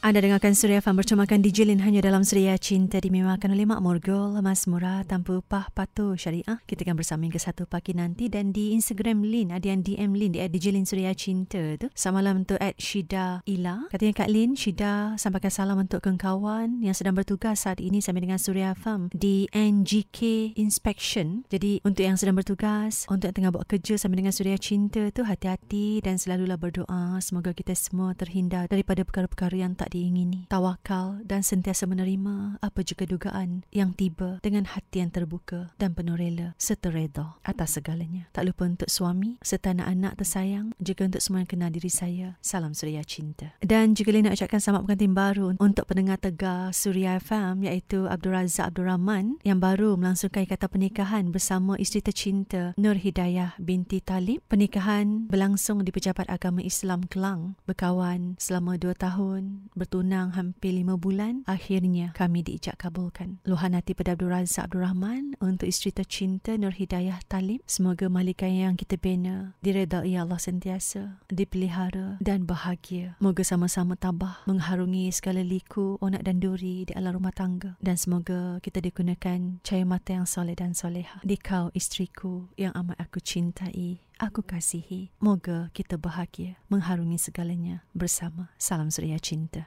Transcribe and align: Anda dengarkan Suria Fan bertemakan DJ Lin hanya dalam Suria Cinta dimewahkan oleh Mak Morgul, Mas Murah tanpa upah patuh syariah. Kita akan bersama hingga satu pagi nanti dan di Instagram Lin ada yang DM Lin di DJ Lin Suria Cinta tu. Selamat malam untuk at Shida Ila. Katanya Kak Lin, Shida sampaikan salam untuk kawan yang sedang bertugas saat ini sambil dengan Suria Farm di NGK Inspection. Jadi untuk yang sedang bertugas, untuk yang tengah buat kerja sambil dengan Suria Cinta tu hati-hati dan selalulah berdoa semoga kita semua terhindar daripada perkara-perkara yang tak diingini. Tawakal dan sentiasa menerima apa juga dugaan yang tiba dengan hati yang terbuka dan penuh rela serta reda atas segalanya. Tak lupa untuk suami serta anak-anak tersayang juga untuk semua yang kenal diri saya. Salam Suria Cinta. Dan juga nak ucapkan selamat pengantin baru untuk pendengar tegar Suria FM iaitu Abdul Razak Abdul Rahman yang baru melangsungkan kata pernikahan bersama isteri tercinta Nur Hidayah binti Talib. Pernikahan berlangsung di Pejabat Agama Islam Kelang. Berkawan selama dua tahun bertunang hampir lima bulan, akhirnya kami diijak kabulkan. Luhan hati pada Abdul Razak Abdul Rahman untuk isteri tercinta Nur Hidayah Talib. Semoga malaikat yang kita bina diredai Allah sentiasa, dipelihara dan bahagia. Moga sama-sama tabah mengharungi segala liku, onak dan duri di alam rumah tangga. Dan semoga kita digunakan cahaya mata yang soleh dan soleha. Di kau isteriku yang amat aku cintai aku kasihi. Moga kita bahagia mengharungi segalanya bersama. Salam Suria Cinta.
Anda 0.00 0.24
dengarkan 0.24 0.56
Suria 0.56 0.80
Fan 0.80 0.96
bertemakan 0.96 1.44
DJ 1.44 1.68
Lin 1.68 1.84
hanya 1.84 2.00
dalam 2.00 2.24
Suria 2.24 2.56
Cinta 2.56 2.96
dimewahkan 2.96 3.52
oleh 3.52 3.68
Mak 3.68 3.84
Morgul, 3.84 4.32
Mas 4.40 4.64
Murah 4.64 5.04
tanpa 5.04 5.44
upah 5.44 5.68
patuh 5.76 6.16
syariah. 6.16 6.56
Kita 6.64 6.88
akan 6.88 6.96
bersama 6.96 7.28
hingga 7.28 7.36
satu 7.36 7.68
pagi 7.68 7.92
nanti 7.92 8.32
dan 8.32 8.48
di 8.48 8.72
Instagram 8.72 9.20
Lin 9.20 9.52
ada 9.52 9.68
yang 9.68 9.84
DM 9.84 10.16
Lin 10.16 10.32
di 10.32 10.40
DJ 10.40 10.72
Lin 10.72 10.88
Suria 10.88 11.12
Cinta 11.12 11.76
tu. 11.76 11.92
Selamat 11.92 12.16
malam 12.16 12.34
untuk 12.48 12.56
at 12.64 12.80
Shida 12.80 13.44
Ila. 13.44 13.92
Katanya 13.92 14.24
Kak 14.24 14.32
Lin, 14.32 14.56
Shida 14.56 15.20
sampaikan 15.20 15.52
salam 15.52 15.76
untuk 15.76 16.00
kawan 16.00 16.80
yang 16.80 16.96
sedang 16.96 17.12
bertugas 17.12 17.68
saat 17.68 17.76
ini 17.76 18.00
sambil 18.00 18.24
dengan 18.24 18.40
Suria 18.40 18.72
Farm 18.72 19.12
di 19.12 19.52
NGK 19.52 20.56
Inspection. 20.56 21.44
Jadi 21.52 21.84
untuk 21.84 22.08
yang 22.08 22.16
sedang 22.16 22.40
bertugas, 22.40 23.04
untuk 23.12 23.28
yang 23.28 23.36
tengah 23.36 23.52
buat 23.52 23.68
kerja 23.68 24.00
sambil 24.00 24.24
dengan 24.24 24.32
Suria 24.32 24.56
Cinta 24.56 25.12
tu 25.12 25.28
hati-hati 25.28 26.00
dan 26.00 26.16
selalulah 26.16 26.56
berdoa 26.56 27.20
semoga 27.20 27.52
kita 27.52 27.76
semua 27.76 28.16
terhindar 28.16 28.64
daripada 28.64 29.04
perkara-perkara 29.04 29.60
yang 29.60 29.76
tak 29.76 29.89
diingini. 29.90 30.46
Tawakal 30.46 31.26
dan 31.26 31.42
sentiasa 31.42 31.90
menerima 31.90 32.62
apa 32.62 32.80
juga 32.86 33.04
dugaan 33.10 33.66
yang 33.74 33.90
tiba 33.92 34.38
dengan 34.40 34.64
hati 34.70 35.02
yang 35.02 35.10
terbuka 35.10 35.74
dan 35.82 35.92
penuh 35.98 36.14
rela 36.14 36.54
serta 36.56 36.94
reda 36.94 37.34
atas 37.42 37.74
segalanya. 37.74 38.30
Tak 38.30 38.46
lupa 38.46 38.70
untuk 38.70 38.86
suami 38.86 39.42
serta 39.42 39.74
anak-anak 39.74 40.22
tersayang 40.22 40.70
juga 40.78 41.10
untuk 41.10 41.18
semua 41.18 41.42
yang 41.42 41.50
kenal 41.50 41.70
diri 41.74 41.90
saya. 41.90 42.38
Salam 42.38 42.72
Suria 42.72 43.02
Cinta. 43.02 43.58
Dan 43.58 43.98
juga 43.98 44.14
nak 44.20 44.38
ucapkan 44.38 44.60
selamat 44.62 44.82
pengantin 44.86 45.14
baru 45.16 45.46
untuk 45.58 45.84
pendengar 45.90 46.22
tegar 46.22 46.70
Suria 46.70 47.18
FM 47.18 47.66
iaitu 47.66 48.06
Abdul 48.06 48.36
Razak 48.36 48.70
Abdul 48.70 48.86
Rahman 48.86 49.40
yang 49.42 49.58
baru 49.58 49.96
melangsungkan 49.96 50.44
kata 50.44 50.68
pernikahan 50.70 51.32
bersama 51.32 51.74
isteri 51.80 52.04
tercinta 52.04 52.76
Nur 52.76 53.00
Hidayah 53.00 53.56
binti 53.56 54.04
Talib. 54.04 54.44
Pernikahan 54.46 55.26
berlangsung 55.26 55.82
di 55.82 55.90
Pejabat 55.90 56.28
Agama 56.28 56.60
Islam 56.60 57.08
Kelang. 57.08 57.56
Berkawan 57.64 58.36
selama 58.36 58.76
dua 58.76 58.92
tahun 58.92 59.72
bertunang 59.80 60.36
hampir 60.36 60.76
lima 60.76 61.00
bulan, 61.00 61.40
akhirnya 61.48 62.12
kami 62.12 62.44
diijak 62.44 62.76
kabulkan. 62.76 63.40
Luhan 63.48 63.72
hati 63.72 63.96
pada 63.96 64.12
Abdul 64.12 64.28
Razak 64.28 64.68
Abdul 64.68 64.84
Rahman 64.84 65.40
untuk 65.40 65.64
isteri 65.64 65.96
tercinta 65.96 66.52
Nur 66.60 66.76
Hidayah 66.76 67.24
Talib. 67.24 67.64
Semoga 67.64 68.12
malaikat 68.12 68.52
yang 68.52 68.76
kita 68.76 69.00
bina 69.00 69.56
diredai 69.64 70.20
Allah 70.20 70.36
sentiasa, 70.36 71.24
dipelihara 71.32 72.20
dan 72.20 72.44
bahagia. 72.44 73.16
Moga 73.24 73.40
sama-sama 73.40 73.96
tabah 73.96 74.44
mengharungi 74.44 75.08
segala 75.16 75.40
liku, 75.40 75.96
onak 76.04 76.28
dan 76.28 76.44
duri 76.44 76.84
di 76.84 76.92
alam 76.92 77.16
rumah 77.16 77.32
tangga. 77.32 77.80
Dan 77.80 77.96
semoga 77.96 78.60
kita 78.60 78.84
digunakan 78.84 79.64
cahaya 79.64 79.88
mata 79.88 80.12
yang 80.12 80.28
soleh 80.28 80.52
dan 80.52 80.76
soleha. 80.76 81.24
Di 81.24 81.40
kau 81.40 81.72
isteriku 81.72 82.52
yang 82.60 82.76
amat 82.76 83.00
aku 83.00 83.24
cintai 83.24 84.10
aku 84.20 84.44
kasihi. 84.44 85.08
Moga 85.18 85.72
kita 85.72 85.96
bahagia 85.96 86.60
mengharungi 86.68 87.16
segalanya 87.16 87.82
bersama. 87.96 88.52
Salam 88.60 88.92
Suria 88.92 89.16
Cinta. 89.16 89.66